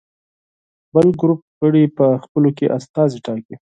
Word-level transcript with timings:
بل 0.93 1.07
ګروپ 1.19 1.41
غړي 1.61 1.83
په 1.97 2.05
خپلو 2.23 2.49
کې 2.57 2.65
استازي 2.77 3.19
ټاکي. 3.25 3.55